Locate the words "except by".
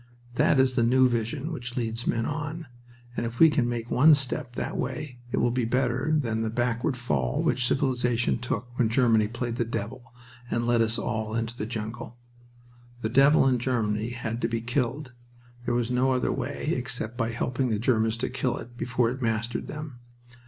16.75-17.29